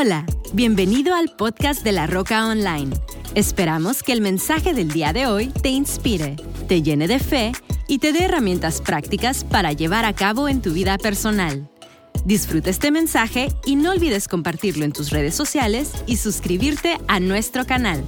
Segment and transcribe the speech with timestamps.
[0.00, 2.94] Hola, bienvenido al podcast de La Roca Online.
[3.34, 6.36] Esperamos que el mensaje del día de hoy te inspire,
[6.68, 7.50] te llene de fe
[7.88, 11.68] y te dé herramientas prácticas para llevar a cabo en tu vida personal.
[12.24, 17.66] Disfruta este mensaje y no olvides compartirlo en tus redes sociales y suscribirte a nuestro
[17.66, 18.04] canal.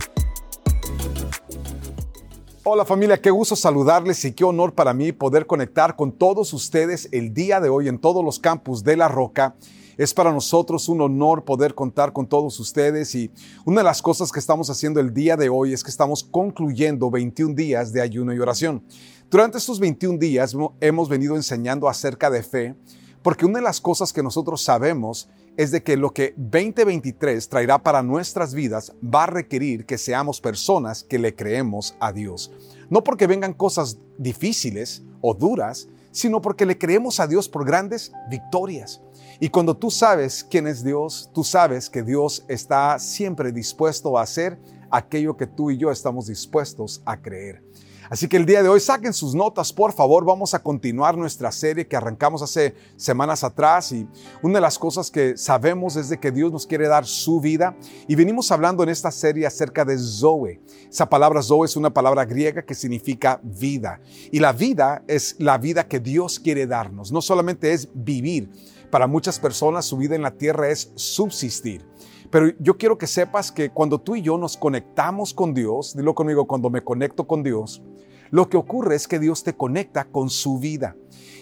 [2.63, 7.09] Hola familia, qué gusto saludarles y qué honor para mí poder conectar con todos ustedes
[7.11, 9.57] el día de hoy en todos los campus de La Roca
[10.01, 13.31] es para nosotros un honor poder contar con todos ustedes y
[13.67, 17.11] una de las cosas que estamos haciendo el día de hoy es que estamos concluyendo
[17.11, 18.83] 21 días de ayuno y oración.
[19.31, 22.75] Durante estos 21 días hemos venido enseñando acerca de fe
[23.21, 25.29] porque una de las cosas que nosotros sabemos
[25.59, 30.41] es de que lo que 2023 traerá para nuestras vidas va a requerir que seamos
[30.41, 32.51] personas que le creemos a Dios.
[32.89, 38.13] No porque vengan cosas difíciles o duras, sino porque le creemos a Dios por grandes
[38.29, 39.01] victorias.
[39.39, 44.23] Y cuando tú sabes quién es Dios, tú sabes que Dios está siempre dispuesto a
[44.23, 44.59] hacer
[44.91, 47.63] aquello que tú y yo estamos dispuestos a creer.
[48.11, 50.25] Así que el día de hoy saquen sus notas, por favor.
[50.25, 54.05] Vamos a continuar nuestra serie que arrancamos hace semanas atrás y
[54.43, 57.77] una de las cosas que sabemos es de que Dios nos quiere dar su vida
[58.09, 60.61] y venimos hablando en esta serie acerca de Zoe.
[60.91, 64.01] Esa palabra Zoe es una palabra griega que significa vida
[64.33, 67.13] y la vida es la vida que Dios quiere darnos.
[67.13, 68.51] No solamente es vivir,
[68.91, 71.87] para muchas personas su vida en la tierra es subsistir.
[72.31, 76.15] Pero yo quiero que sepas que cuando tú y yo nos conectamos con Dios, dilo
[76.15, 77.83] conmigo, cuando me conecto con Dios,
[78.31, 80.97] lo que ocurre es que Dios te conecta con su vida.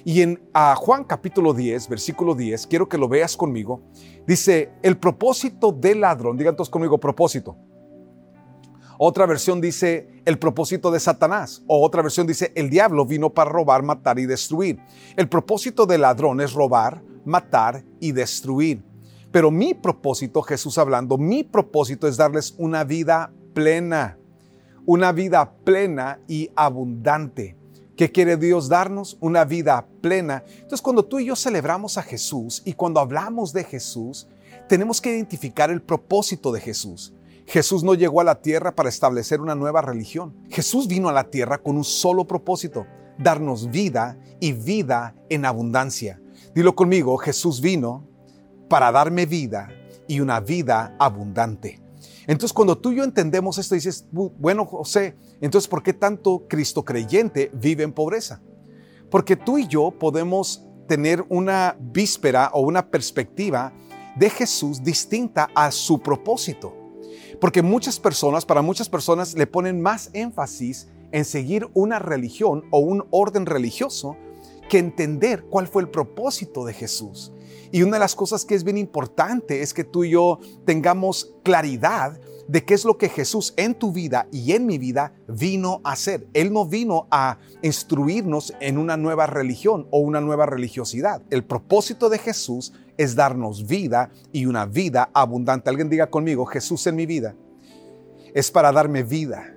[0.05, 0.41] Y en
[0.77, 3.83] Juan capítulo 10, versículo 10, quiero que lo veas conmigo,
[4.27, 7.56] dice, el propósito del ladrón, digan todos conmigo, propósito.
[9.00, 11.62] Otra versión dice el propósito de Satanás.
[11.69, 14.80] O otra versión dice el diablo vino para robar, matar y destruir.
[15.17, 18.83] El propósito del ladrón es robar, matar y destruir.
[19.31, 24.19] Pero mi propósito, Jesús hablando, mi propósito es darles una vida plena,
[24.87, 27.57] una vida plena y abundante.
[27.97, 29.19] ¿Qué quiere Dios darnos?
[29.20, 30.45] Una vida plena.
[30.55, 34.29] Entonces cuando tú y yo celebramos a Jesús y cuando hablamos de Jesús,
[34.69, 37.13] tenemos que identificar el propósito de Jesús.
[37.47, 40.35] Jesús no llegó a la tierra para establecer una nueva religión.
[40.51, 42.86] Jesús vino a la tierra con un solo propósito,
[43.19, 46.20] darnos vida y vida en abundancia.
[46.55, 48.08] Dilo conmigo, Jesús vino
[48.68, 49.68] para darme vida
[50.06, 51.80] y una vida abundante.
[52.27, 56.84] Entonces cuando tú y yo entendemos esto, dices, bueno José, entonces ¿por qué tanto Cristo
[56.84, 58.40] creyente vive en pobreza?
[59.11, 63.73] Porque tú y yo podemos tener una víspera o una perspectiva
[64.17, 66.74] de Jesús distinta a su propósito.
[67.40, 72.80] Porque muchas personas, para muchas personas le ponen más énfasis en seguir una religión o
[72.80, 74.17] un orden religioso
[74.68, 77.33] que entender cuál fue el propósito de Jesús.
[77.70, 81.34] Y una de las cosas que es bien importante es que tú y yo tengamos
[81.42, 82.18] claridad
[82.48, 85.92] de qué es lo que Jesús en tu vida y en mi vida vino a
[85.92, 86.27] hacer.
[86.33, 91.23] Él no vino a instruirnos en una nueva religión o una nueva religiosidad.
[91.30, 95.68] El propósito de Jesús es darnos vida y una vida abundante.
[95.68, 97.34] Alguien diga conmigo, Jesús en mi vida
[98.34, 99.55] es para darme vida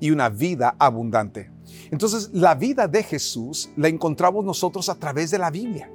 [0.00, 1.50] y una vida abundante.
[1.90, 5.90] Entonces, la vida de Jesús la encontramos nosotros a través de la Biblia.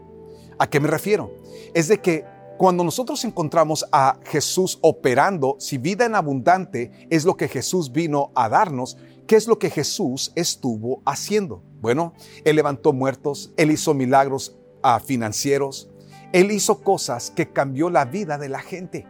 [0.58, 1.32] ¿A qué me refiero?
[1.74, 2.26] Es de que
[2.58, 8.32] cuando nosotros encontramos a Jesús operando, si vida en abundante es lo que Jesús vino
[8.34, 8.98] a darnos,
[9.28, 11.64] ¿qué es lo que Jesús estuvo haciendo?
[11.82, 12.14] Bueno,
[12.46, 15.90] Él levantó muertos, Él hizo milagros ah, financieros,
[16.32, 19.06] Él hizo cosas que cambió la vida de la gente.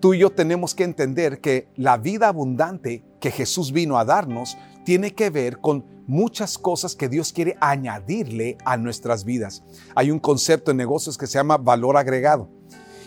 [0.00, 4.58] Tú y yo tenemos que entender que la vida abundante que Jesús vino a darnos
[4.84, 9.62] tiene que ver con muchas cosas que Dios quiere añadirle a nuestras vidas.
[9.94, 12.48] Hay un concepto en negocios que se llama valor agregado.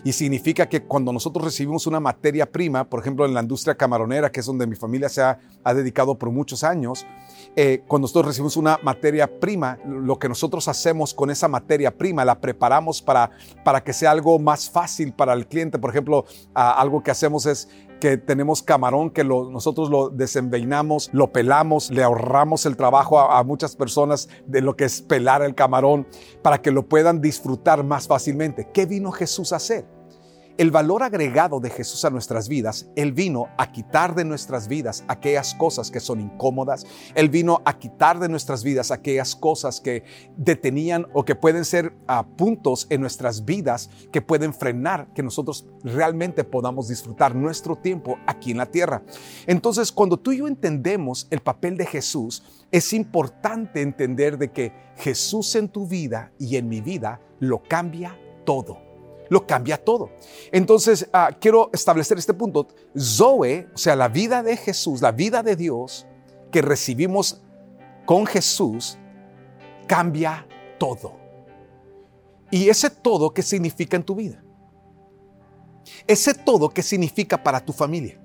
[0.04, 4.32] Y significa que cuando nosotros recibimos una materia prima, por ejemplo en la industria camaronera,
[4.32, 5.40] que es donde mi familia se ha,
[5.74, 7.06] dedicado por muchos años,
[7.56, 12.24] eh, cuando nosotros recibimos una materia prima, lo que nosotros hacemos con esa materia prima,
[12.24, 13.32] la preparamos para,
[13.66, 15.78] para que sea algo más fácil para el cliente.
[15.78, 17.68] Por ejemplo, algo que hacemos es
[18.00, 23.76] que tenemos camarón que nosotros lo desenveinamos, lo pelamos, le ahorramos el trabajo a, muchas
[23.76, 26.08] personas de lo que es pelar el camarón
[26.42, 28.70] para que lo puedan disfrutar más fácilmente.
[28.74, 29.97] ¿Qué vino Jesús a hacer?
[30.58, 35.04] El valor agregado de Jesús a nuestras vidas, Él vino a quitar de nuestras vidas
[35.08, 40.04] aquellas cosas que son incómodas, Él vino a quitar de nuestras vidas aquellas cosas que
[40.36, 45.68] detenían o que pueden ser a puntos en nuestras vidas que pueden frenar que nosotros
[45.84, 49.04] realmente podamos disfrutar nuestro tiempo aquí en la tierra.
[49.46, 54.74] Entonces, cuando tú y yo entendemos el papel de Jesús, es importante entender de que
[54.98, 58.87] Jesús en tu vida y en mi vida lo cambia todo
[59.30, 60.12] lo cambia todo.
[60.52, 62.68] Entonces, ah, quiero establecer este punto.
[62.98, 66.06] Zoe, o sea, la vida de Jesús, la vida de Dios
[66.52, 67.42] que recibimos
[68.06, 68.98] con Jesús,
[69.88, 70.48] cambia
[70.78, 71.18] todo.
[72.50, 74.44] ¿Y ese todo qué significa en tu vida?
[76.06, 78.20] Ese todo qué significa para tu familia?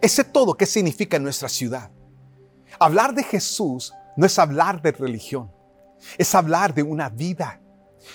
[0.00, 1.90] Ese todo qué significa en nuestra ciudad?
[2.78, 5.50] Hablar de Jesús no es hablar de religión,
[6.16, 7.60] es hablar de una vida,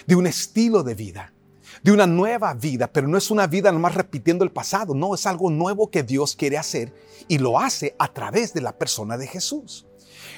[0.06, 1.34] de un estilo de vida
[1.84, 5.26] de una nueva vida, pero no es una vida nomás repitiendo el pasado, no, es
[5.26, 6.94] algo nuevo que Dios quiere hacer
[7.28, 9.86] y lo hace a través de la persona de Jesús.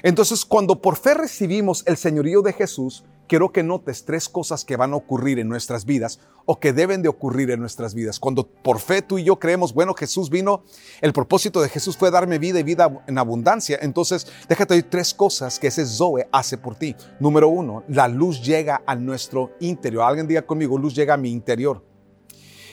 [0.04, 4.76] Entonces, cuando por fe recibimos el señorío de Jesús, quiero que notes tres cosas que
[4.76, 8.20] van a ocurrir en nuestras vidas o que deben de ocurrir en nuestras vidas.
[8.20, 10.66] Cuando por fe tú y yo creemos, bueno, Jesús vino,
[11.00, 13.80] el propósito de Jesús fue darme vida y vida en abundancia.
[13.82, 16.94] Entonces, déjate oír tres cosas que ese Zoe hace por ti.
[17.22, 20.04] Número uno, la luz llega a nuestro interior.
[20.04, 21.86] Alguien diga conmigo, luz llega a mi interior.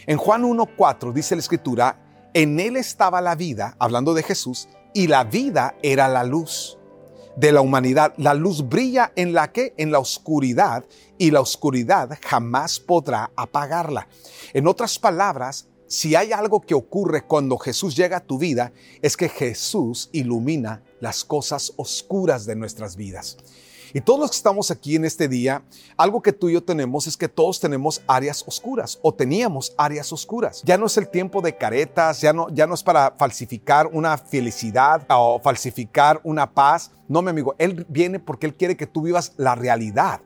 [0.09, 5.07] En Juan 1.4 dice la escritura, en él estaba la vida, hablando de Jesús, y
[5.07, 6.78] la vida era la luz
[7.39, 8.15] de la humanidad.
[8.17, 9.73] La luz brilla en la que?
[9.77, 10.85] En la oscuridad
[11.19, 14.09] y la oscuridad jamás podrá apagarla.
[14.53, 19.17] En otras palabras, si hay algo que ocurre cuando Jesús llega a tu vida, es
[19.17, 23.37] que Jesús ilumina las cosas oscuras de nuestras vidas.
[23.93, 25.63] Y todos los que estamos aquí en este día,
[25.97, 30.13] algo que tú y yo tenemos es que todos tenemos áreas oscuras o teníamos áreas
[30.13, 30.63] oscuras.
[30.65, 35.41] Ya no es el tiempo de caretas, ya no, es para falsificar una felicidad o
[35.41, 36.91] falsificar una paz.
[37.09, 40.21] No, mi amigo, Él viene porque Él quiere que tú vivas la realidad.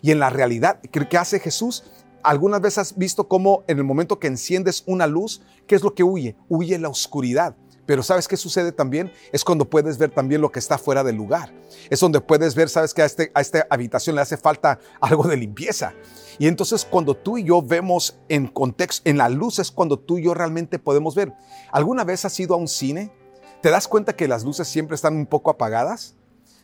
[0.00, 1.84] Y en la realidad, ¿qué hace Jesús?
[2.22, 5.94] ¿Algunas veces has visto cómo en el momento que enciendes una luz, qué es lo
[5.94, 6.36] que huye?
[6.48, 7.56] Huye la oscuridad.
[7.88, 9.10] Pero ¿sabes qué sucede también?
[9.32, 11.54] Es cuando puedes ver también lo que está fuera del lugar.
[11.88, 15.26] Es donde puedes ver, ¿sabes que a, este, a esta habitación le hace falta algo
[15.26, 15.94] de limpieza?
[16.38, 20.18] Y entonces cuando tú y yo vemos en contexto, en la luz es cuando tú
[20.18, 21.32] y yo realmente podemos ver.
[21.72, 23.10] ¿Alguna vez has ido a un cine?
[23.62, 26.14] ¿Te das cuenta que las luces siempre están un poco apagadas?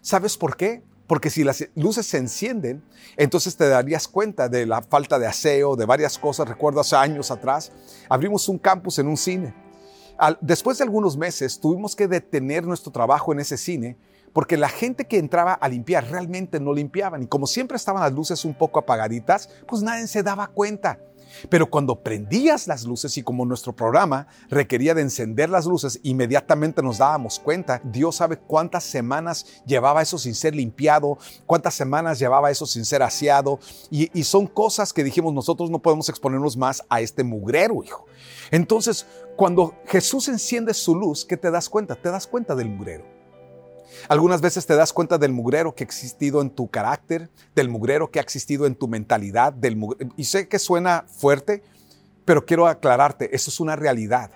[0.02, 0.82] ¿Sabes por qué?
[1.06, 2.84] Porque si las luces se encienden,
[3.16, 6.46] entonces te darías cuenta de la falta de aseo, de varias cosas.
[6.46, 7.72] Recuerdo hace años atrás,
[8.10, 9.63] abrimos un campus en un cine
[10.40, 13.96] después de algunos meses tuvimos que detener nuestro trabajo en ese cine
[14.34, 18.12] porque la gente que entraba a limpiar realmente no limpiaban y como siempre estaban las
[18.12, 20.98] luces un poco apagaditas, pues nadie se daba cuenta.
[21.48, 26.82] Pero cuando prendías las luces y como nuestro programa requería de encender las luces, inmediatamente
[26.82, 32.50] nos dábamos cuenta, Dios sabe cuántas semanas llevaba eso sin ser limpiado, cuántas semanas llevaba
[32.50, 33.58] eso sin ser aseado.
[33.90, 38.06] Y, y son cosas que dijimos, nosotros no podemos exponernos más a este mugrero, hijo.
[38.50, 41.96] Entonces, cuando Jesús enciende su luz, ¿qué te das cuenta?
[41.96, 43.23] Te das cuenta del mugrero.
[44.08, 48.10] Algunas veces te das cuenta del mugrero que ha existido en tu carácter, del mugrero
[48.10, 49.78] que ha existido en tu mentalidad, del
[50.16, 51.62] y sé que suena fuerte,
[52.24, 54.30] pero quiero aclararte, eso es una realidad.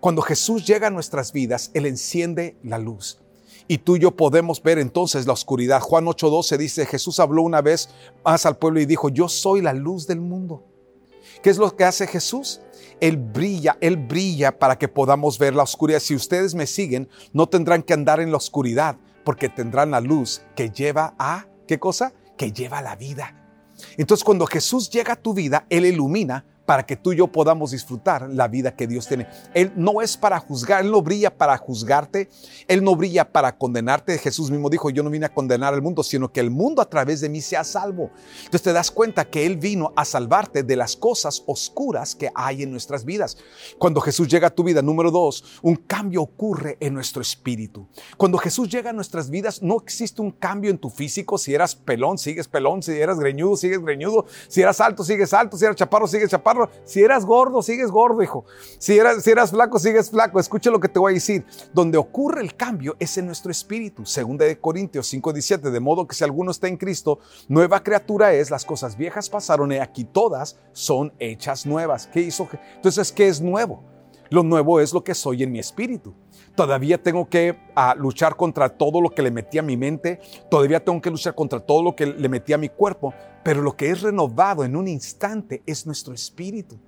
[0.00, 3.20] Cuando Jesús llega a nuestras vidas, Él enciende la luz.
[3.68, 5.80] Y tú y yo podemos ver entonces la oscuridad.
[5.80, 7.90] Juan 8:12 dice, Jesús habló una vez
[8.24, 10.64] más al pueblo y dijo, yo soy la luz del mundo.
[11.42, 12.60] ¿Qué es lo que hace Jesús?
[13.00, 16.00] Él brilla, Él brilla para que podamos ver la oscuridad.
[16.00, 20.42] Si ustedes me siguen, no tendrán que andar en la oscuridad, porque tendrán la luz
[20.54, 22.12] que lleva a, ¿qué cosa?
[22.36, 23.36] Que lleva a la vida.
[23.96, 27.72] Entonces cuando Jesús llega a tu vida, Él ilumina para que tú y yo podamos
[27.72, 29.26] disfrutar la vida que Dios tiene.
[29.54, 32.28] Él no es para juzgar, Él no brilla para juzgarte,
[32.68, 34.16] Él no brilla para condenarte.
[34.18, 36.88] Jesús mismo dijo, yo no vine a condenar al mundo, sino que el mundo a
[36.88, 38.12] través de mí sea salvo.
[38.36, 42.62] Entonces te das cuenta que Él vino a salvarte de las cosas oscuras que hay
[42.62, 43.36] en nuestras vidas.
[43.76, 47.88] Cuando Jesús llega a tu vida, número dos, un cambio ocurre en nuestro espíritu.
[48.16, 51.36] Cuando Jesús llega a nuestras vidas, no existe un cambio en tu físico.
[51.36, 52.80] Si eras pelón, sigues pelón.
[52.80, 54.24] Si eras greñudo, sigues greñudo.
[54.46, 55.58] Si eras alto, sigues alto.
[55.58, 58.44] Si eras chaparro, sigues chaparro si eras gordo, sigues gordo, hijo.
[58.78, 60.40] Si eras, si eras flaco, sigues flaco.
[60.40, 61.44] Escucha lo que te voy a decir.
[61.72, 64.04] Donde ocurre el cambio es en nuestro espíritu.
[64.04, 65.70] Segunda de Corintios 5:17.
[65.70, 68.50] De modo que si alguno está en Cristo, nueva criatura es.
[68.50, 72.06] Las cosas viejas pasaron y aquí todas son hechas nuevas.
[72.06, 72.48] ¿Qué hizo?
[72.76, 73.84] Entonces, ¿qué es nuevo?
[74.30, 76.14] Lo nuevo es lo que soy en mi espíritu.
[76.54, 80.20] Todavía tengo que ah, luchar contra todo lo que le metí a mi mente.
[80.48, 83.12] Todavía tengo que luchar contra todo lo que le metí a mi cuerpo.
[83.42, 86.78] Pero lo que es renovado en un instante es nuestro espíritu.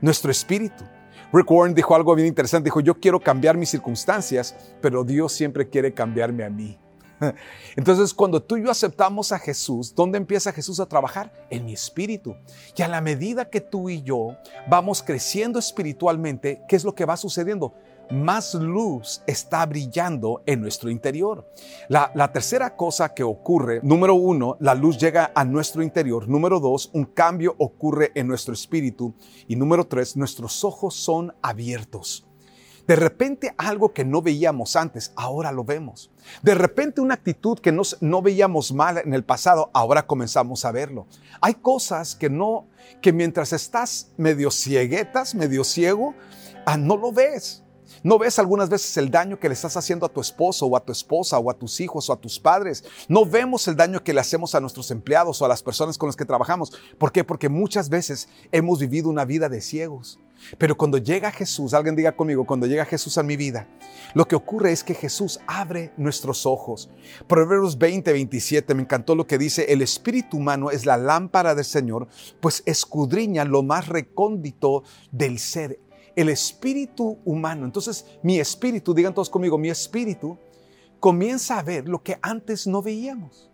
[0.00, 0.84] Nuestro espíritu.
[1.32, 2.66] Rick Warren dijo algo bien interesante.
[2.66, 6.78] Dijo, yo quiero cambiar mis circunstancias, pero Dios siempre quiere cambiarme a mí.
[7.76, 11.46] Entonces, cuando tú y yo aceptamos a Jesús, ¿dónde empieza Jesús a trabajar?
[11.50, 12.36] En mi espíritu.
[12.76, 14.36] Y a la medida que tú y yo
[14.68, 17.74] vamos creciendo espiritualmente, ¿qué es lo que va sucediendo?
[18.10, 21.46] Más luz está brillando en nuestro interior.
[21.88, 26.28] La, tercera cosa que ocurre, número uno, la luz llega a nuestro interior.
[26.28, 29.14] Número dos, un cambio ocurre en nuestro espíritu.
[29.48, 32.26] Y número tres, nuestros ojos son abiertos.
[32.86, 36.10] De repente algo que no veíamos antes, ahora lo vemos.
[36.42, 40.72] De repente una actitud que no, no veíamos mal en el pasado, ahora comenzamos a
[40.72, 41.06] verlo.
[41.40, 42.66] Hay cosas que no,
[43.00, 46.14] que mientras estás medio cieguetas, medio ciego,
[46.66, 47.62] ah, no lo ves.
[48.02, 50.84] No ves algunas veces el daño que le estás haciendo a tu esposo o a
[50.84, 52.82] tu esposa o a tus hijos o a tus padres.
[53.08, 56.08] No vemos el daño que le hacemos a nuestros empleados o a las personas con
[56.08, 56.72] las que trabajamos.
[56.96, 57.24] ¿Por qué?
[57.24, 60.18] Porque muchas veces hemos vivido una vida de ciegos.
[60.56, 63.68] Pero cuando llega Jesús, alguien diga conmigo, cuando llega Jesús a mi vida,
[64.14, 66.88] lo que ocurre es que Jesús abre nuestros ojos.
[67.26, 71.66] Proverbios 20, 27, me encantó lo que dice, el espíritu humano es la lámpara del
[71.66, 72.08] Señor,
[72.40, 75.78] pues escudriña lo más recóndito del ser
[76.16, 77.64] el espíritu humano.
[77.64, 80.38] Entonces, mi espíritu, digan todos conmigo, mi espíritu
[80.98, 83.50] comienza a ver lo que antes no veíamos.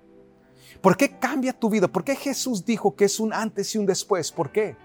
[0.80, 1.88] ¿Por qué cambia tu vida?
[1.88, 4.30] ¿Por qué Jesús dijo que es un antes y un después?
[4.30, 4.76] ¿Por qué?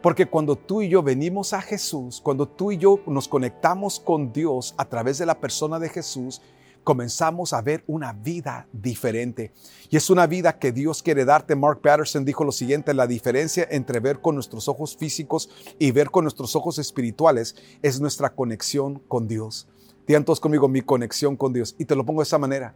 [0.00, 4.32] Porque cuando tú y yo venimos a Jesús, cuando tú y yo nos conectamos con
[4.32, 6.42] Dios a través de la persona de Jesús,
[6.84, 9.52] comenzamos a ver una vida diferente.
[9.90, 11.54] Y es una vida que Dios quiere darte.
[11.54, 16.10] Mark Patterson dijo lo siguiente, la diferencia entre ver con nuestros ojos físicos y ver
[16.10, 19.68] con nuestros ojos espirituales es nuestra conexión con Dios.
[20.06, 21.74] Digan todos conmigo, mi conexión con Dios.
[21.78, 22.74] Y te lo pongo de esa manera.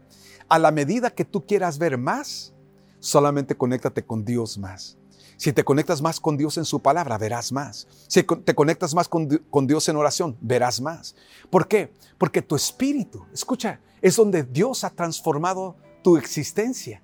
[0.48, 2.54] A la medida que tú quieras ver más,
[3.00, 4.96] solamente conéctate con Dios más.
[5.36, 7.86] Si te conectas más con Dios en su palabra, verás más.
[8.08, 9.28] Si te conectas más con,
[9.66, 11.14] Dios en oración, verás más.
[11.50, 11.92] ¿Por qué?
[12.16, 17.02] Porque tu espíritu, escucha, es donde Dios ha transformado tu existencia.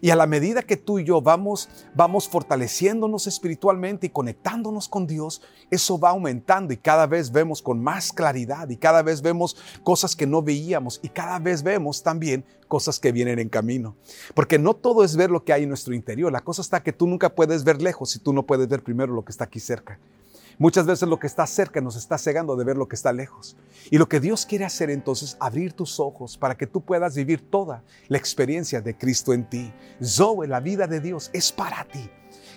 [0.00, 5.04] Y a la medida que tú y yo vamos, vamos fortaleciéndonos espiritualmente y conectándonos con
[5.04, 9.56] Dios, eso va aumentando y cada vez vemos con más claridad y cada vez vemos
[9.82, 13.96] cosas que no veíamos y cada vez vemos también cosas que vienen en camino.
[14.32, 16.30] Porque no todo es ver lo que hay en nuestro interior.
[16.30, 19.12] La cosa está que tú nunca puedes ver lejos si tú no puedes ver primero
[19.12, 19.98] lo que está aquí cerca.
[20.58, 23.56] Muchas veces lo que está cerca nos está cegando de ver lo que está lejos.
[23.90, 27.50] Y lo que Dios quiere hacer entonces, abrir tus ojos para que tú puedas vivir
[27.50, 29.72] toda la experiencia de Cristo en ti.
[30.02, 32.08] Zoe, la vida de Dios es para ti.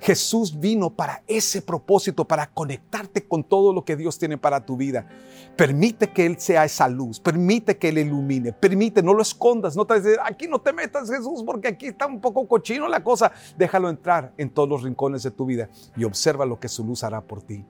[0.01, 4.77] Jesús vino para ese propósito, para conectarte con todo lo que Dios tiene para tu
[4.77, 5.07] vida.
[5.55, 9.85] Permite que Él sea esa luz, permite que Él ilumine, permite, no lo escondas, no
[9.85, 13.31] te digas, aquí no te metas Jesús porque aquí está un poco cochino la cosa.
[13.57, 17.03] Déjalo entrar en todos los rincones de tu vida y observa lo que su luz
[17.03, 17.65] hará por ti.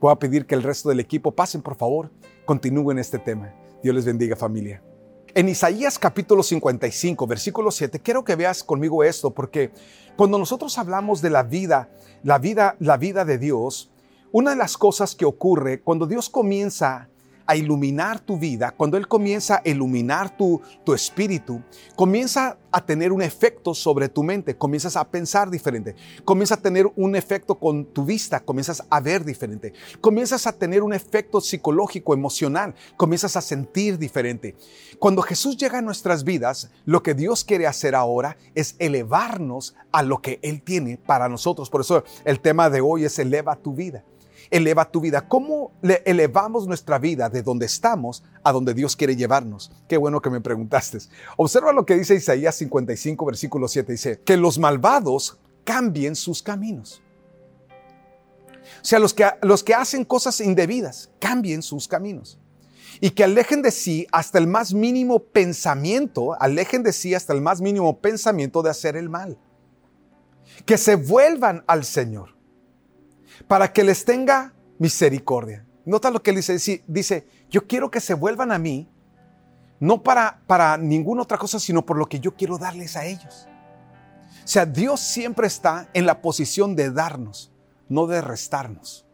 [0.00, 2.10] Voy a pedir que el resto del equipo pasen, por favor,
[2.44, 3.54] continúen este tema.
[3.82, 4.82] Dios les bendiga familia.
[5.32, 9.70] En Isaías capítulo 55, versículo 7, quiero que veas conmigo esto, porque
[10.16, 11.88] cuando nosotros hablamos de la vida,
[12.24, 13.92] la vida, la vida de Dios,
[14.32, 17.08] una de las cosas que ocurre cuando Dios comienza
[17.50, 21.60] a iluminar tu vida, cuando Él comienza a iluminar tu, tu espíritu,
[21.96, 26.86] comienza a tener un efecto sobre tu mente, comienzas a pensar diferente, comienza a tener
[26.94, 32.14] un efecto con tu vista, comienzas a ver diferente, comienzas a tener un efecto psicológico,
[32.14, 34.54] emocional, comienzas a sentir diferente.
[35.00, 40.04] Cuando Jesús llega a nuestras vidas, lo que Dios quiere hacer ahora es elevarnos a
[40.04, 41.68] lo que Él tiene para nosotros.
[41.68, 44.04] Por eso el tema de hoy es eleva tu vida
[44.50, 45.28] eleva tu vida?
[45.28, 49.70] ¿Cómo le elevamos nuestra vida de donde estamos a donde Dios quiere llevarnos?
[49.88, 50.98] Qué bueno que me preguntaste.
[51.36, 53.92] Observa lo que dice Isaías 55, versículo 7.
[53.92, 57.02] Dice, que los malvados cambien sus caminos.
[58.82, 62.38] O sea, los que, los que hacen cosas indebidas, cambien sus caminos.
[63.00, 67.40] Y que alejen de sí hasta el más mínimo pensamiento, alejen de sí hasta el
[67.40, 69.38] más mínimo pensamiento de hacer el mal.
[70.66, 72.39] Que se vuelvan al Señor
[73.46, 75.66] para que les tenga misericordia.
[75.84, 78.88] Nota lo que dice, dice, yo quiero que se vuelvan a mí,
[79.78, 83.48] no para, para ninguna otra cosa, sino por lo que yo quiero darles a ellos.
[84.44, 87.52] O sea, Dios siempre está en la posición de darnos,
[87.88, 89.06] no de restarnos.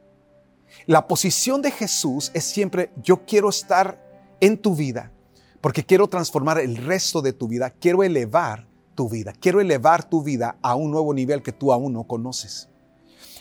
[0.87, 4.03] La posición de Jesús es siempre, yo quiero estar
[4.41, 5.13] en tu vida,
[5.61, 10.23] porque quiero transformar el resto de tu vida, quiero elevar tu vida, quiero elevar tu
[10.23, 12.69] vida a un nuevo nivel que tú aún no conoces.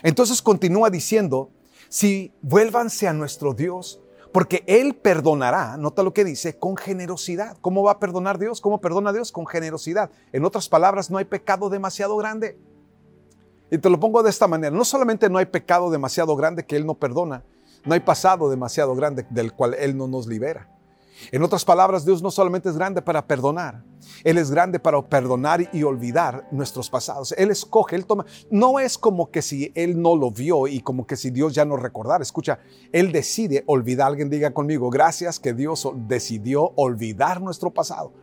[0.03, 1.51] Entonces continúa diciendo,
[1.89, 7.57] si vuélvanse a nuestro Dios, porque Él perdonará, nota lo que dice, con generosidad.
[7.61, 8.59] ¿Cómo va a perdonar Dios?
[8.59, 9.31] ¿Cómo perdona Dios?
[9.31, 10.11] Con generosidad.
[10.33, 12.57] En otras palabras, no hay pecado demasiado grande.
[13.71, 16.75] Y te lo pongo de esta manera, no solamente no hay pecado demasiado grande que
[16.75, 17.43] Él no perdona,
[17.85, 20.69] no hay pasado demasiado grande del cual Él no nos libera.
[21.31, 23.83] En otras palabras, Dios no solamente es grande para perdonar,
[24.23, 27.33] Él es grande para perdonar y olvidar nuestros pasados.
[27.37, 28.25] Él escoge, Él toma.
[28.49, 31.65] No es como que si Él no lo vio y como que si Dios ya
[31.65, 32.21] no recordara.
[32.21, 32.59] Escucha,
[32.91, 34.07] Él decide olvidar.
[34.07, 38.13] Alguien diga conmigo, gracias que Dios decidió olvidar nuestro pasado.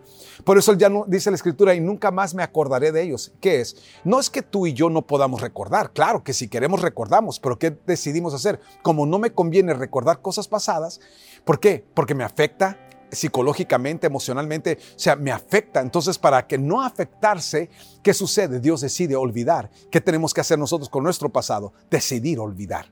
[0.44, 3.32] Por eso Él ya dice la Escritura, y nunca más me acordaré de ellos.
[3.40, 3.76] ¿Qué es?
[4.04, 5.92] No es que tú y yo no podamos recordar.
[5.92, 8.60] Claro que si queremos recordamos, pero ¿qué decidimos hacer?
[8.82, 11.00] Como no me conviene recordar cosas pasadas,
[11.44, 11.84] ¿por qué?
[11.94, 12.78] Porque me afecta
[13.12, 15.80] psicológicamente, emocionalmente, o sea, me afecta.
[15.80, 17.70] Entonces, para que no afectarse,
[18.02, 18.58] ¿qué sucede?
[18.58, 19.70] Dios decide olvidar.
[19.90, 21.72] ¿Qué tenemos que hacer nosotros con nuestro pasado?
[21.90, 22.90] Decidir olvidar.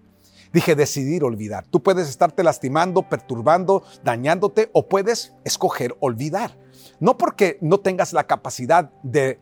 [0.52, 1.66] Dije decidir olvidar.
[1.66, 6.58] Tú puedes estarte lastimando, perturbando, dañándote o puedes escoger olvidar.
[6.98, 9.40] No porque no tengas la capacidad de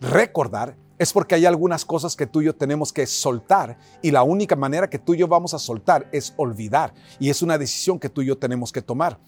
[0.00, 4.22] recordar, es porque hay algunas cosas que tú y yo tenemos que soltar y la
[4.22, 7.98] única manera que tú y yo vamos a soltar es olvidar y es una decisión
[7.98, 9.18] que tú y yo tenemos que tomar.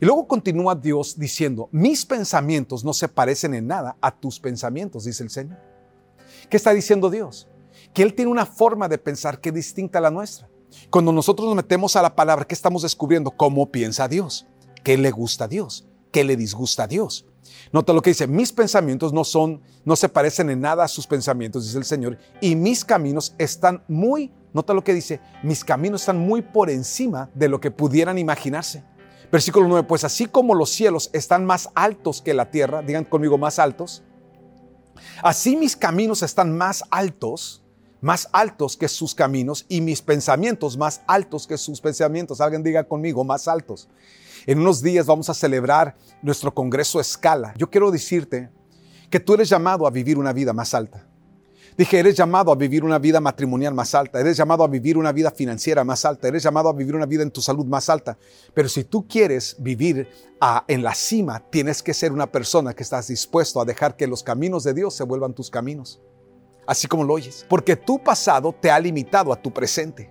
[0.00, 5.04] Y luego continúa Dios diciendo, mis pensamientos no se parecen en nada a tus pensamientos,
[5.04, 5.58] dice el Señor.
[6.48, 7.48] ¿Qué está diciendo Dios?
[7.92, 10.48] Que Él tiene una forma de pensar que es distinta a la nuestra.
[10.90, 13.30] Cuando nosotros nos metemos a la palabra, ¿qué estamos descubriendo?
[13.30, 14.46] ¿Cómo piensa Dios?
[14.82, 15.86] ¿Qué le gusta a Dios?
[16.12, 17.26] ¿Qué le disgusta a Dios?
[17.72, 21.06] Nota lo que dice, mis pensamientos no son, no se parecen en nada a sus
[21.06, 26.02] pensamientos, dice el Señor, y mis caminos están muy, nota lo que dice, mis caminos
[26.02, 28.84] están muy por encima de lo que pudieran imaginarse.
[29.30, 33.36] Versículo 9, pues así como los cielos están más altos que la tierra, digan conmigo
[33.36, 34.02] más altos,
[35.22, 37.62] así mis caminos están más altos,
[38.00, 42.40] más altos que sus caminos y mis pensamientos más altos que sus pensamientos.
[42.40, 43.88] Alguien diga conmigo, más altos.
[44.48, 47.52] En unos días vamos a celebrar nuestro Congreso Escala.
[47.58, 48.48] Yo quiero decirte
[49.10, 51.06] que tú eres llamado a vivir una vida más alta.
[51.76, 55.12] Dije, eres llamado a vivir una vida matrimonial más alta, eres llamado a vivir una
[55.12, 58.16] vida financiera más alta, eres llamado a vivir una vida en tu salud más alta.
[58.54, 60.08] Pero si tú quieres vivir
[60.66, 64.22] en la cima, tienes que ser una persona que estás dispuesto a dejar que los
[64.22, 66.00] caminos de Dios se vuelvan tus caminos.
[66.66, 67.44] Así como lo oyes.
[67.50, 70.08] Porque tu pasado te ha limitado a tu presente.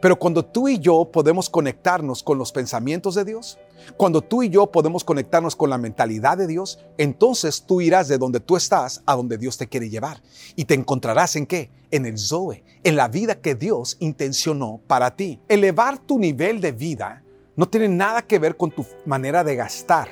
[0.00, 3.58] Pero cuando tú y yo podemos conectarnos con los pensamientos de Dios,
[3.96, 8.18] cuando tú y yo podemos conectarnos con la mentalidad de Dios, entonces tú irás de
[8.18, 10.22] donde tú estás a donde Dios te quiere llevar.
[10.56, 11.70] Y te encontrarás en qué?
[11.90, 15.40] En el Zoe, en la vida que Dios intencionó para ti.
[15.48, 17.22] Elevar tu nivel de vida
[17.56, 20.08] no tiene nada que ver con tu manera de gastar.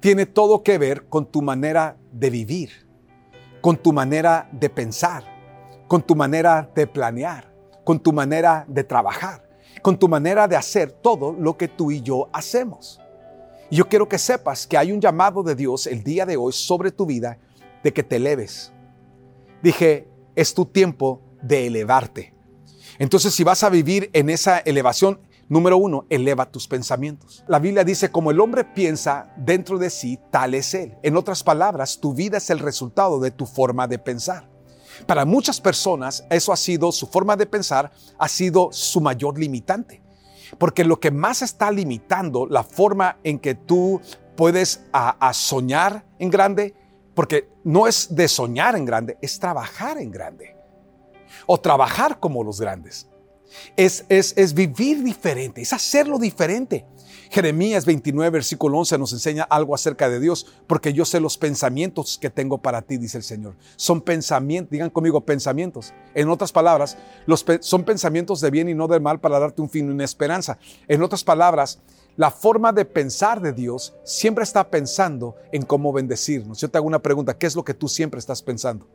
[0.00, 2.88] Tiene todo que ver con tu manera de vivir,
[3.60, 5.22] con tu manera de pensar,
[5.92, 7.52] con tu manera de planear,
[7.84, 9.52] con tu manera de trabajar
[9.82, 12.98] con tu manera de hacer todo lo que tú y yo hacemos.
[13.68, 16.52] Y yo quiero que sepas que hay un llamado de Dios el día de hoy
[16.52, 17.38] sobre tu vida
[17.82, 18.72] de que te eleves.
[19.62, 22.32] Dije, es tu tiempo de elevarte.
[22.98, 27.44] Entonces, si vas a vivir en esa elevación, número uno, eleva tus pensamientos.
[27.48, 30.96] La Biblia dice, como el hombre piensa dentro de sí, tal es él.
[31.02, 34.51] En otras palabras, tu vida es el resultado de tu forma de pensar.
[35.06, 40.02] Para muchas personas eso ha sido, su forma de pensar ha sido su mayor limitante.
[40.58, 44.00] Porque lo que más está limitando la forma en que tú
[44.36, 46.74] puedes a, soñar en grande,
[47.14, 50.56] porque no es de soñar en grande, es trabajar en grande.
[51.46, 53.08] O trabajar como los grandes.
[53.76, 56.86] Es, es, es vivir diferente, es hacerlo diferente.
[57.32, 62.18] Jeremías 29, versículo 11 nos enseña algo acerca de Dios, porque yo sé los pensamientos
[62.20, 63.54] que tengo para ti, dice el Señor.
[63.76, 65.94] Son pensamientos, digan conmigo pensamientos.
[66.14, 69.70] En otras palabras, los, son pensamientos de bien y no de mal para darte un
[69.70, 70.58] fin y una esperanza.
[70.86, 71.80] En otras palabras,
[72.16, 76.60] la forma de pensar de Dios siempre está pensando en cómo bendecirnos.
[76.60, 78.86] Yo te hago una pregunta, ¿qué es lo que tú siempre estás pensando?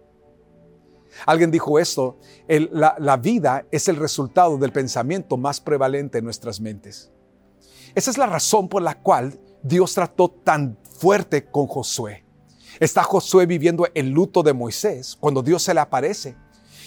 [1.25, 6.61] Alguien dijo esto, la, la vida es el resultado del pensamiento más prevalente en nuestras
[6.61, 7.11] mentes.
[7.97, 12.23] Esa es la razón por la cual Dios trató tan fuerte con Josué.
[12.79, 16.35] Está Josué viviendo el luto de Moisés cuando Dios se le aparece.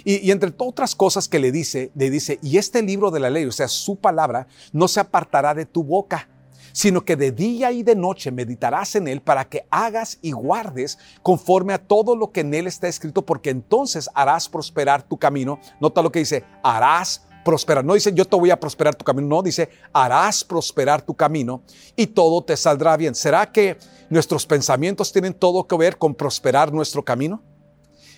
[0.05, 3.45] Y, entre otras cosas que le dice, le dice, y este libro de la ley,
[3.45, 6.29] o sea, su palabra, no se apartará de tu boca,
[6.71, 10.97] sino que de día y de noche meditarás en él para que hagas y guardes
[11.25, 15.59] conforme a todo lo que en él está escrito, porque entonces harás prosperar tu camino.
[15.81, 17.85] Nota lo que dice, harás prosperar.
[17.85, 21.63] No dice yo te voy a prosperar tu camino, no, dice harás prosperar tu camino
[21.97, 23.15] y todo te saldrá bien.
[23.15, 27.43] ¿Será que nuestros pensamientos tienen todo que ver con prosperar nuestro camino?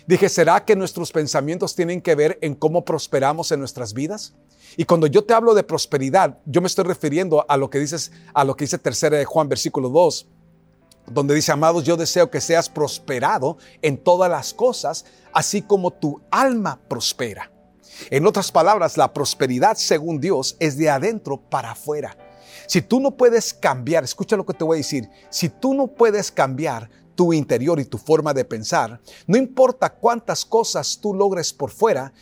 [0.05, 4.33] Dije, ¿será que nuestros pensamientos tienen que ver en cómo prosperamos en nuestras vidas?
[4.75, 8.11] Y cuando yo te hablo de prosperidad, yo me estoy refiriendo a lo que dices,
[8.33, 10.27] a lo que dice tercera de Juan, versículo 2,
[11.07, 16.21] donde dice, amados, yo deseo que seas prosperado en todas las cosas, así como tu
[16.31, 17.52] alma prospera.
[18.09, 22.17] En otras palabras, la prosperidad según Dios es de adentro para afuera.
[22.67, 25.87] Si tú no puedes cambiar, escucha lo que te voy a decir, si tú no
[25.87, 31.53] puedes cambiar tu interior y tu forma de pensar, no importa cuántas cosas tú logres
[31.53, 32.13] por fuera,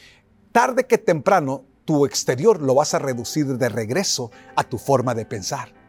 [0.51, 5.25] tarde que temprano tu exterior lo vas a reducir de regreso a tu forma de
[5.25, 5.81] pensar.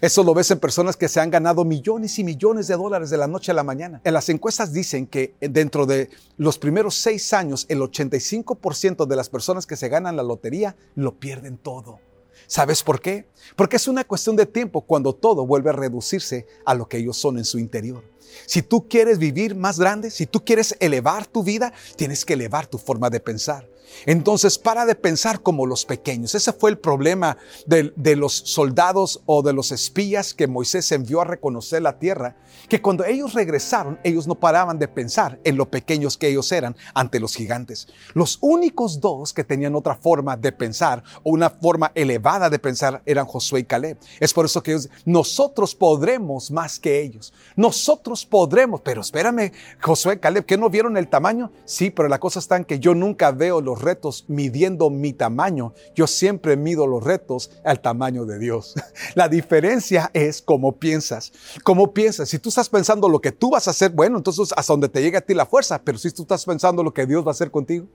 [0.00, 3.16] Eso lo ves en personas que se han ganado millones y millones de dólares de
[3.16, 4.00] la noche a la mañana.
[4.04, 9.28] En las encuestas dicen que dentro de los primeros seis años, el 85% de las
[9.28, 11.98] personas que se ganan la lotería lo pierden todo.
[12.46, 13.26] ¿Sabes por qué?
[13.56, 17.16] Porque es una cuestión de tiempo cuando todo vuelve a reducirse a lo que ellos
[17.16, 18.04] son en su interior.
[18.46, 22.66] Si tú quieres vivir más grande, si tú quieres elevar tu vida, tienes que elevar
[22.66, 23.68] tu forma de pensar.
[24.04, 26.34] Entonces, para de pensar como los pequeños.
[26.34, 31.24] Ese fue el problema de, los soldados o de los espías que Moisés envió a
[31.24, 32.36] reconocer la tierra,
[32.68, 36.76] que cuando ellos regresaron, ellos no paraban de pensar en lo pequeños que ellos eran
[36.94, 37.88] ante los gigantes.
[38.14, 43.02] Los únicos dos que tenían otra forma de pensar o una forma elevada de pensar
[43.06, 43.98] eran Josué y Caleb.
[44.20, 47.32] Es por eso que ellos, nosotros podremos más que ellos.
[47.56, 51.52] Nosotros podremos, pero espérame, Josué y Caleb, ¿que no vieron el tamaño?
[51.64, 55.74] Sí, pero la cosa está en que yo nunca veo los retos midiendo mi tamaño.
[55.94, 58.74] Yo siempre mido los retos al tamaño de Dios.
[59.14, 61.32] La diferencia es cómo piensas.
[61.64, 62.28] Cómo piensas.
[62.28, 65.02] Si tú estás pensando lo que tú vas a hacer, bueno, entonces hasta donde te
[65.02, 65.80] llegue a ti la fuerza.
[65.82, 67.86] Pero si tú estás pensando lo que Dios va a hacer contigo.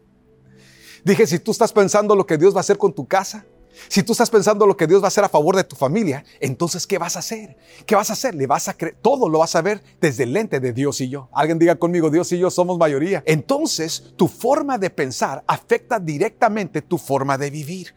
[1.03, 3.45] Dije, si tú estás pensando lo que Dios va a hacer con tu casa,
[3.87, 6.23] si tú estás pensando lo que Dios va a hacer a favor de tu familia,
[6.39, 7.57] entonces ¿qué vas a hacer?
[7.85, 8.35] ¿Qué vas a hacer?
[8.35, 11.09] Le vas a creer, todo lo vas a ver desde el lente de Dios y
[11.09, 11.29] yo.
[11.33, 13.23] Alguien diga conmigo, Dios y yo somos mayoría.
[13.25, 17.93] Entonces, tu forma de pensar afecta directamente tu forma de vivir.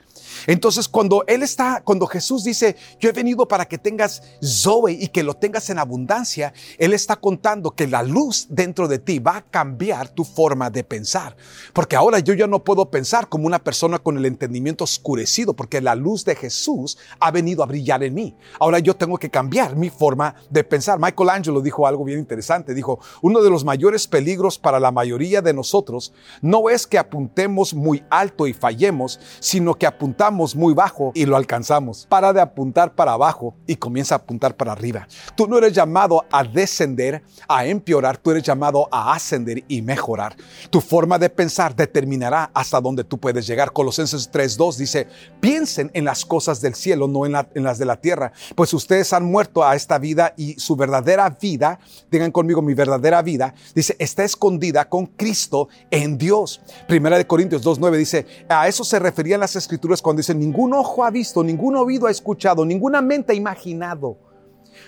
[0.46, 5.08] Entonces, cuando Él está, cuando Jesús dice, yo he venido para que tengas Zoe y
[5.08, 9.38] que lo tengas en abundancia, Él está contando que la luz dentro de ti va
[9.38, 11.36] a cambiar tu forma de pensar.
[11.72, 15.80] Porque ahora yo ya no puedo pensar como una persona con el entendimiento oscurecido, porque
[15.80, 18.36] la luz de Jesús ha venido a brillar en mí.
[18.60, 20.98] Ahora yo tengo que cambiar mi forma de pensar.
[20.98, 22.74] Michael Angelo dijo algo bien interesante.
[22.74, 27.74] Dijo, uno de los mayores peligros para la mayoría de nosotros no es que apuntemos
[27.74, 32.06] muy alto y fallemos, sino que apuntamos muy bajo y lo alcanzamos.
[32.08, 35.06] Para de apuntar para abajo y comienza a apuntar para arriba.
[35.36, 40.36] Tú no eres llamado a descender, a empeorar, tú eres llamado a ascender y mejorar.
[40.70, 43.72] Tu forma de pensar determinará hasta dónde tú puedes llegar.
[43.72, 45.06] Colosenses 3.2 dice,
[45.40, 49.12] piensen en las cosas del cielo, no en, en las de la tierra, pues ustedes
[49.12, 51.78] han muerto a esta vida y su verdadera vida,
[52.10, 56.60] digan conmigo mi verdadera vida, dice, está escondida con Cristo en Dios.
[56.88, 61.10] Primera de Corintios 2.9 dice, a eso se referían las escrituras cuando ningún ojo ha
[61.10, 64.16] visto, ningún oído ha escuchado, ninguna mente ha imaginado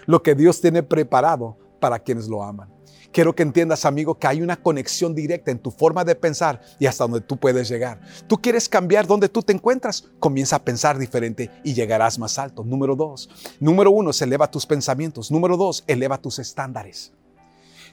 [0.06, 2.76] lo que Dios tiene preparado para quienes lo aman.
[3.12, 6.86] Quiero que entiendas, amigo, que hay una conexión directa en tu forma de pensar y
[6.86, 8.00] hasta donde tú puedes llegar.
[8.26, 12.62] Tú quieres cambiar donde tú te encuentras, comienza a pensar diferente y llegarás más alto.
[12.62, 13.30] Número dos.
[13.58, 15.30] Número uno, se eleva tus pensamientos.
[15.30, 17.12] Número dos, eleva tus estándares.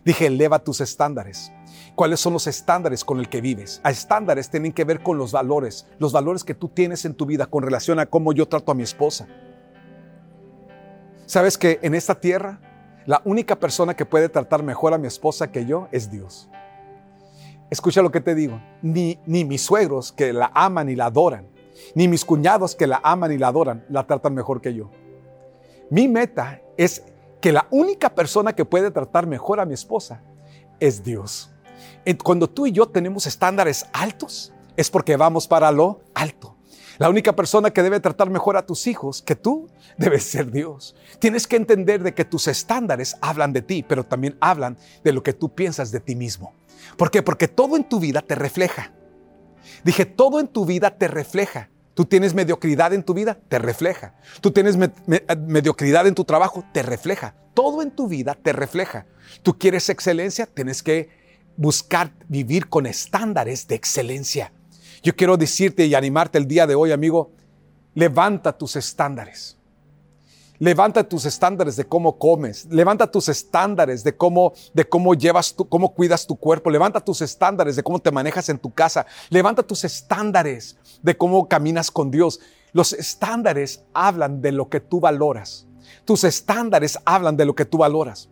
[0.05, 1.51] Dije, eleva tus estándares.
[1.95, 3.79] ¿Cuáles son los estándares con el que vives?
[3.83, 7.25] A estándares tienen que ver con los valores, los valores que tú tienes en tu
[7.25, 9.27] vida con relación a cómo yo trato a mi esposa.
[11.25, 12.59] ¿Sabes que en esta tierra
[13.05, 16.49] la única persona que puede tratar mejor a mi esposa que yo es Dios?
[17.69, 21.47] Escucha lo que te digo, ni, ni mis suegros que la aman y la adoran,
[21.95, 24.91] ni mis cuñados que la aman y la adoran, la tratan mejor que yo.
[25.89, 27.03] Mi meta es
[27.43, 30.21] que la única persona que puede tratar mejor a mi esposa
[30.79, 31.51] es Dios.
[32.23, 36.55] Cuando tú y yo tenemos estándares altos, es porque vamos para lo alto.
[36.99, 40.95] La única persona que debe tratar mejor a tus hijos que tú debe ser Dios.
[41.19, 45.21] Tienes que entender de que tus estándares hablan de ti, pero también hablan de lo
[45.21, 46.53] que tú piensas de ti mismo.
[46.95, 47.23] ¿Por qué?
[47.23, 48.93] Porque todo en tu vida te refleja.
[49.83, 51.69] Dije, todo en tu vida te refleja.
[51.93, 54.15] Tú tienes mediocridad en tu vida, te refleja.
[54.41, 57.35] Tú tienes mediocridad en tu trabajo, te refleja.
[57.53, 59.05] Todo en tu vida te refleja.
[59.43, 61.09] Tú quieres excelencia, tienes que
[61.55, 64.51] buscar vivir con estándares de excelencia.
[65.03, 67.31] Yo quiero decirte y animarte el día de hoy, amigo,
[67.93, 69.57] levanta tus estándares.
[70.59, 75.67] Levanta tus estándares de cómo comes, levanta tus estándares de cómo, de cómo llevas tu,
[75.67, 79.63] cómo cuidas tu cuerpo, levanta tus estándares de cómo te manejas en tu casa, levanta
[79.63, 82.39] tus estándares de cómo caminas con Dios.
[82.71, 85.65] Los estándares hablan de lo que tú valoras.
[86.05, 88.29] Tus estándares hablan de lo que tú valoras.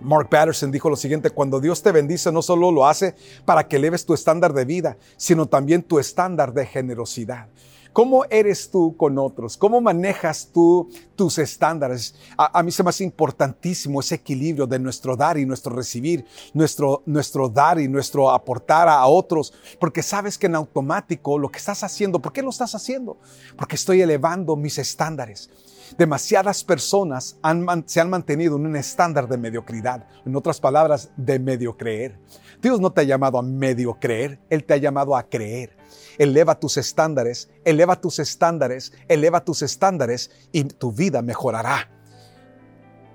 [0.00, 3.76] Mark Patterson dijo lo siguiente, cuando Dios te bendice no solo lo hace para que
[3.76, 7.48] eleves tu estándar de vida, sino también tu estándar de generosidad.
[7.92, 9.56] ¿Cómo eres tú con otros?
[9.56, 12.14] ¿Cómo manejas tú tus estándares?
[12.36, 16.24] A, mí se me hace importantísimo ese equilibrio de nuestro dar y nuestro recibir,
[16.54, 21.58] nuestro, nuestro dar y nuestro aportar a otros, porque sabes que en automático lo que
[21.58, 23.18] estás haciendo, ¿por qué lo estás haciendo?
[23.56, 25.50] Porque estoy elevando mis estándares.
[25.96, 27.38] Demasiadas personas
[27.86, 32.18] se han mantenido en un estándar de mediocridad, en otras palabras, de medio creer.
[32.60, 35.77] Dios no te ha llamado a medio creer, Él te ha llamado a creer.
[36.18, 41.90] Eleva tus estándares, eleva tus estándares, eleva tus estándares y tu vida mejorará.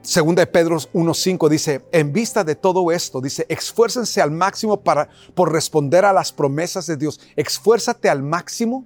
[0.02, 5.08] Segunda de Pedro 1.5 dice, en vista de todo esto, dice, esfuércense al máximo para,
[5.34, 7.22] por responder a las promesas de Dios.
[7.38, 8.86] Esfuérzate al máximo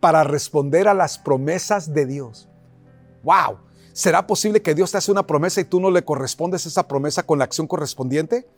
[0.00, 2.48] para responder a las promesas de Dios.
[3.22, 3.58] ¡Wow!
[3.92, 7.22] ¿Será posible que Dios te hace una promesa y tú no le correspondes esa promesa
[7.22, 8.48] con la acción correspondiente?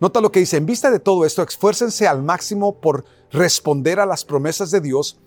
[0.00, 4.06] Nota lo que dice, en vista de todo esto, esfuércense al máximo por responder a
[4.06, 5.18] las promesas de Dios,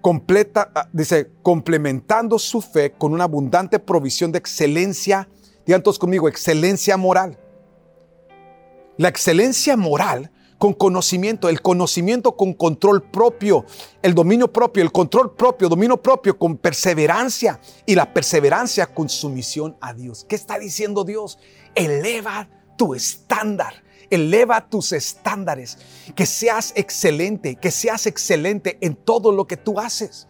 [0.00, 5.28] completa, ah, dice, complementando su fe con una abundante provisión de excelencia,
[5.66, 7.38] digan todos conmigo, excelencia moral.
[8.96, 13.64] La excelencia moral con conocimiento, el conocimiento con control propio,
[14.02, 19.76] el dominio propio, el control propio, dominio propio con perseverancia y la perseverancia con sumisión
[19.80, 20.26] a Dios.
[20.28, 21.38] ¿Qué está diciendo Dios?
[21.74, 23.72] Eleva tu estándar
[24.10, 25.78] eleva tus estándares,
[26.14, 30.26] que seas excelente, que seas excelente en todo lo que tú haces.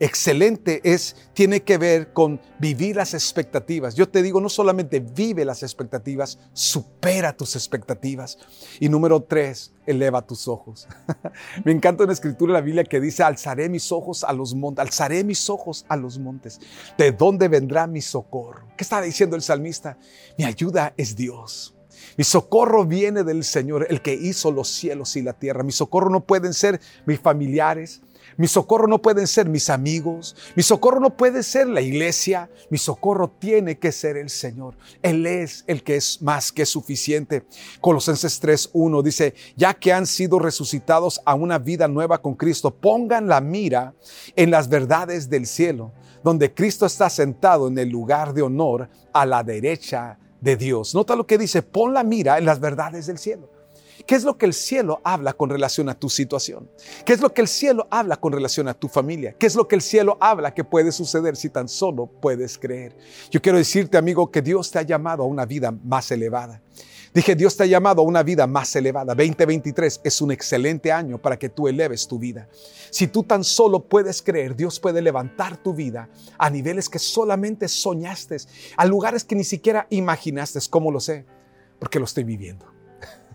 [0.00, 3.96] Excelente es, tiene que ver con vivir las expectativas.
[3.96, 8.38] Yo te digo, no solamente vive las expectativas, supera tus expectativas.
[8.78, 10.86] Y número tres, eleva tus ojos.
[11.64, 14.82] Me encanta una escritura en la Biblia que dice, alzaré mis ojos a los montes,
[14.82, 16.60] alzaré mis ojos a los montes.
[16.96, 18.68] ¿De dónde vendrá mi socorro?
[18.76, 19.98] ¿Qué está diciendo el salmista?
[20.38, 21.74] Mi ayuda es Dios.
[22.18, 25.62] Mi socorro viene del Señor, el que hizo los cielos y la tierra.
[25.62, 28.00] Mi socorro no pueden ser mis familiares.
[28.36, 30.34] Mi socorro no pueden ser mis amigos.
[30.56, 32.50] Mi socorro no puede ser la iglesia.
[32.70, 34.76] Mi socorro tiene que ser el Señor.
[35.00, 37.44] Él es el que es más que suficiente.
[37.80, 43.28] Colosenses 3.1 dice, ya que han sido resucitados a una vida nueva con Cristo, pongan
[43.28, 43.94] la mira
[44.34, 45.92] en las verdades del cielo,
[46.24, 50.94] donde Cristo está sentado en el lugar de honor a la derecha de Dios.
[50.94, 53.50] Nota lo que dice, pon la mira en las verdades del cielo.
[54.06, 56.70] ¿Qué es lo que el cielo habla con relación a tu situación?
[57.04, 59.34] ¿Qué es lo que el cielo habla con relación a tu familia?
[59.38, 62.96] ¿Qué es lo que el cielo habla que puede suceder si tan solo puedes creer?
[63.30, 66.62] Yo quiero decirte, amigo, que Dios te ha llamado a una vida más elevada.
[67.18, 69.12] Dije, Dios te ha llamado a una vida más elevada.
[69.12, 72.48] 2023 es un excelente año para que tú eleves tu vida.
[72.90, 77.66] Si tú tan solo puedes creer, Dios puede levantar tu vida a niveles que solamente
[77.66, 78.36] soñaste,
[78.76, 80.60] a lugares que ni siquiera imaginaste.
[80.70, 81.26] ¿Cómo lo sé?
[81.80, 82.66] Porque lo estoy viviendo.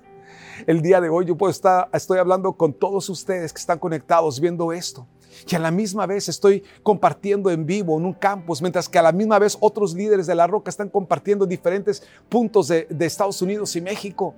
[0.65, 4.39] El día de hoy yo puedo estar, estoy hablando con todos ustedes que están conectados
[4.39, 5.09] viendo esto.
[5.49, 9.01] Y a la misma vez estoy compartiendo en vivo en un campus, mientras que a
[9.01, 13.41] la misma vez otros líderes de la roca están compartiendo en diferentes puntos de, Estados
[13.41, 14.33] Unidos y México.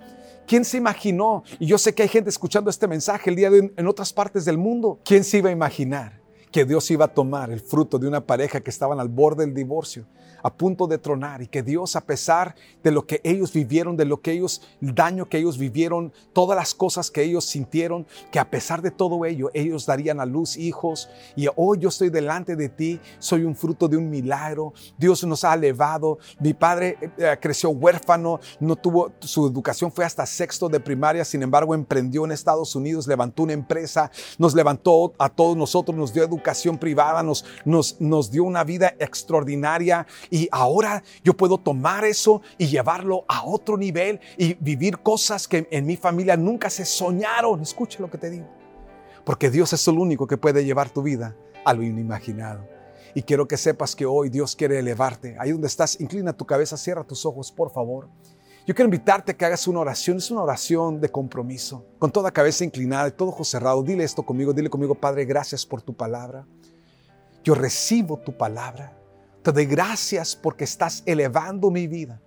[0.47, 1.43] ¿Quién se imaginó?
[1.59, 4.11] Y yo sé que hay gente escuchando este mensaje el día de hoy en otras
[4.11, 4.99] partes del mundo.
[5.05, 6.24] ¿Quién se iba a imaginar
[6.55, 9.53] que Dios iba a tomar el fruto de una pareja que estaban al borde del
[9.53, 10.05] divorcio
[10.41, 14.05] a punto de tronar y que Dios, a pesar de lo que ellos vivieron, de
[14.05, 18.37] lo que ellos, el daño que ellos vivieron, todas las cosas que ellos sintieron, que
[18.37, 22.55] a pesar de todo ello, ellos darían a luz hijos y hoy yo estoy delante
[22.55, 27.35] de ti, soy un fruto de un milagro, Dios nos ha elevado, mi padre eh,
[27.41, 32.31] creció huérfano, no tuvo, su educación fue hasta sexto de primaria, sin embargo emprendió en
[32.31, 36.44] Estados Unidos, levantó una empresa, nos levantó a todos nosotros, nos dio educación
[36.79, 42.67] privada, nos, nos, nos dio una vida extraordinaria y ahora yo puedo tomar eso y
[42.67, 47.61] llevarlo a otro nivel y vivir cosas que en mi familia nunca se soñaron.
[47.61, 48.47] Escuche lo que te digo.
[49.23, 52.67] Porque Dios es el único que puede llevar tu vida a lo inimaginado.
[53.15, 55.35] Y quiero que sepas que hoy Dios quiere elevarte.
[55.39, 58.09] Ahí donde estás, inclina tu cabeza, cierra tus ojos, por favor.
[58.65, 60.17] Yo quiero invitarte a que hagas una oración.
[60.17, 61.85] Es una oración de compromiso.
[61.99, 63.83] Con toda cabeza inclinada y todo ojo cerrado.
[63.83, 64.53] Dile esto conmigo.
[64.53, 66.47] Dile conmigo, Padre, gracias por tu palabra.
[67.43, 68.97] Yo recibo tu palabra.
[69.43, 72.19] Te doy gracias porque estás elevando mi vida.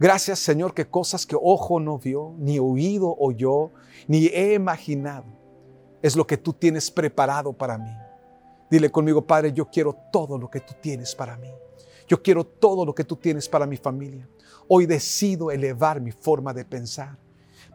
[0.00, 3.70] Gracias Señor que cosas que ojo no vio, ni oído oyó,
[4.08, 5.26] ni he imaginado,
[6.00, 7.90] es lo que tú tienes preparado para mí.
[8.70, 11.50] Dile conmigo, Padre, yo quiero todo lo que tú tienes para mí.
[12.08, 14.26] Yo quiero todo lo que tú tienes para mi familia.
[14.72, 17.18] Hoy decido elevar mi forma de pensar.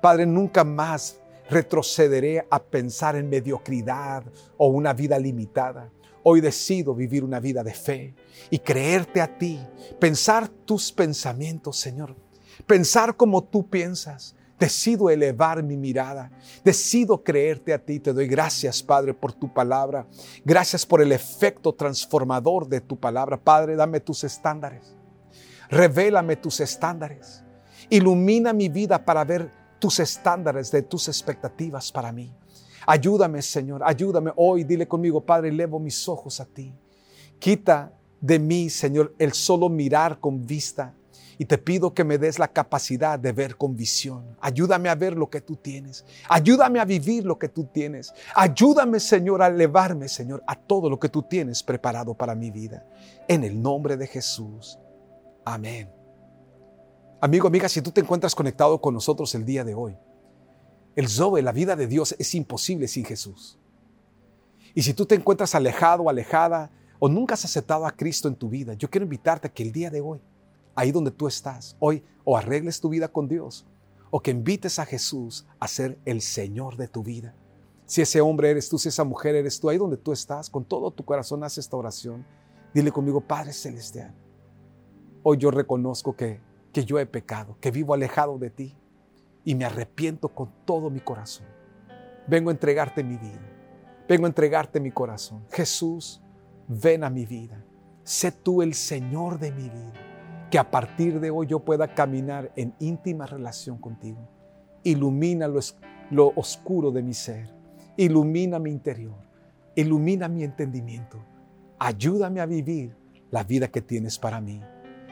[0.01, 1.17] Padre, nunca más
[1.49, 4.23] retrocederé a pensar en mediocridad
[4.55, 5.91] o una vida limitada.
[6.23, 8.15] Hoy decido vivir una vida de fe
[8.49, 9.59] y creerte a ti,
[9.99, 12.15] pensar tus pensamientos, Señor,
[12.65, 16.31] pensar como tú piensas, Decido elevar mi mirada.
[16.63, 17.99] Decido creerte a ti.
[17.99, 20.07] Te doy gracias, Padre, por tu palabra.
[20.45, 23.35] Gracias por el efecto transformador de tu palabra.
[23.35, 24.94] Padre, dame tus estándares.
[25.69, 27.43] Revélame tus estándares.
[27.89, 32.33] Ilumina mi vida para ver tus estándares de tus expectativas para mí.
[32.87, 33.81] Ayúdame, Señor.
[33.83, 34.63] Ayúdame hoy.
[34.63, 36.73] Dile conmigo, Padre, elevo mis ojos a ti.
[37.39, 40.93] Quita de mí, Señor, el solo mirar con vista
[41.37, 44.37] y te pido que me des la capacidad de ver con visión.
[44.39, 46.05] Ayúdame a ver lo que tú tienes.
[46.29, 48.13] Ayúdame a vivir lo que tú tienes.
[48.33, 52.85] Ayúdame, Señor, a elevarme, Señor, a todo lo que tú tienes preparado para mi vida.
[53.27, 54.79] En el nombre de Jesús.
[55.45, 55.89] Amén.
[57.21, 59.95] Amigo, amiga, si tú te encuentras conectado con nosotros el día de hoy,
[60.95, 63.59] el Zoe, la vida de Dios, es imposible sin Jesús.
[64.73, 68.49] Y si tú te encuentras alejado, alejada, o nunca has aceptado a Cristo en tu
[68.49, 70.21] vida, yo quiero invitarte a que el día de hoy
[70.75, 73.65] ahí donde tú estás, hoy o arregles tu vida con Dios
[74.11, 77.35] o que invites a Jesús a ser el Señor de tu vida.
[77.85, 80.65] Si ese hombre eres tú, si esa mujer eres tú, ahí donde tú estás, con
[80.65, 82.25] todo tu corazón haz esta oración.
[82.73, 84.13] Dile conmigo, Padre Celestial,
[85.27, 86.39] hoy yo reconozco que,
[86.71, 88.77] que yo he pecado, que vivo alejado de ti
[89.43, 91.47] y me arrepiento con todo mi corazón.
[92.27, 93.41] Vengo a entregarte mi vida,
[94.07, 95.43] vengo a entregarte mi corazón.
[95.51, 96.21] Jesús,
[96.67, 97.65] ven a mi vida,
[98.03, 99.93] sé tú el Señor de mi vida
[100.51, 104.29] que a partir de hoy yo pueda caminar en íntima relación contigo.
[104.83, 105.59] Ilumina lo,
[106.11, 107.49] lo oscuro de mi ser,
[107.97, 109.17] ilumina mi interior,
[109.73, 111.17] ilumina mi entendimiento.
[111.79, 112.95] Ayúdame a vivir
[113.31, 114.61] la vida que tienes para mí.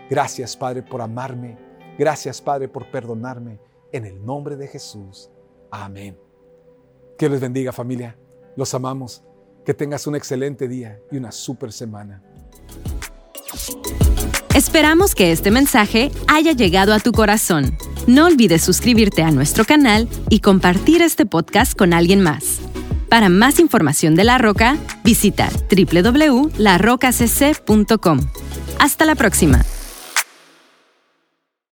[0.10, 1.58] Gracias Padre por amarme,
[1.98, 3.60] gracias Padre por perdonarme.
[3.92, 5.30] En el nombre de Jesús.
[5.70, 6.18] Amén.
[7.18, 8.18] Que les bendiga familia.
[8.56, 9.24] Los amamos.
[9.64, 12.24] Que tengas un excelente día y una super semana.
[14.56, 17.76] Esperamos que este mensaje haya llegado a tu corazón.
[18.06, 22.60] No olvides suscribirte a nuestro canal y compartir este podcast con alguien más.
[23.10, 28.20] Para más información de La Roca, visita www.larrocacc.com.
[28.80, 29.66] Hasta la próxima.